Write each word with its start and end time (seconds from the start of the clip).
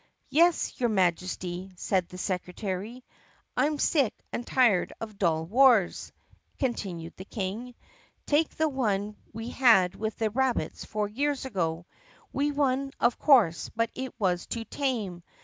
"Yes, 0.31 0.79
your 0.79 0.89
Majesty," 0.89 1.71
said 1.75 2.09
the 2.09 2.17
secretary. 2.17 3.05
"I 3.55 3.67
'm 3.67 3.77
sick 3.77 4.15
and 4.33 4.47
tired 4.47 4.93
of 4.99 5.19
dull 5.19 5.45
wars," 5.45 6.11
continued 6.57 7.15
the 7.17 7.25
King. 7.25 7.75
"Take 8.25 8.49
the 8.55 8.67
one 8.67 9.15
we 9.31 9.49
had 9.49 9.93
with 9.93 10.17
the 10.17 10.31
rabbits 10.31 10.85
four 10.85 11.07
years 11.07 11.45
ago. 11.45 11.85
We 12.33 12.51
won 12.51 12.93
of 12.99 13.19
course 13.19 13.69
but 13.75 13.91
it 13.93 14.19
was 14.19 14.47
too 14.47 14.65
tame. 14.65 15.21